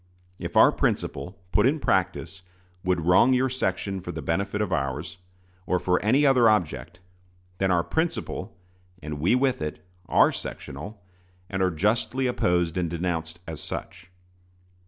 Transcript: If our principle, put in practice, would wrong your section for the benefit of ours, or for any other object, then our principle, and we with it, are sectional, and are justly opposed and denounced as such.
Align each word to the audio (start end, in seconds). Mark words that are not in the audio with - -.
If 0.39 0.57
our 0.57 0.71
principle, 0.71 1.37
put 1.51 1.67
in 1.67 1.79
practice, 1.79 2.41
would 2.83 3.01
wrong 3.05 3.33
your 3.33 3.49
section 3.49 3.99
for 3.99 4.11
the 4.11 4.23
benefit 4.23 4.59
of 4.59 4.73
ours, 4.73 5.17
or 5.67 5.77
for 5.77 6.03
any 6.03 6.25
other 6.25 6.49
object, 6.49 6.99
then 7.59 7.69
our 7.69 7.83
principle, 7.83 8.57
and 9.03 9.19
we 9.19 9.35
with 9.35 9.61
it, 9.61 9.85
are 10.07 10.31
sectional, 10.31 11.03
and 11.51 11.61
are 11.61 11.69
justly 11.69 12.25
opposed 12.25 12.77
and 12.77 12.89
denounced 12.89 13.39
as 13.47 13.61
such. 13.61 14.09